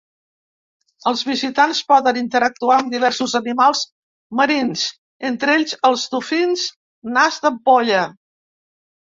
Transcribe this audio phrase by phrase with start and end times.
[1.09, 3.83] Els visitants poden interactuar amb diversos animals
[4.41, 4.87] marins,
[5.31, 6.67] entre ells els dofins
[7.21, 8.03] nas d'ampolla.